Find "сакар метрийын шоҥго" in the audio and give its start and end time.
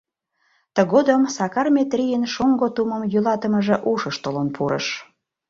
1.35-2.67